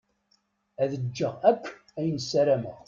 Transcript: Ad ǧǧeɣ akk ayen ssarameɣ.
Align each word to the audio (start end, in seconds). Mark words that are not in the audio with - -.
Ad 0.81 0.91
ǧǧeɣ 1.03 1.33
akk 1.51 1.63
ayen 1.99 2.19
ssarameɣ. 2.21 2.77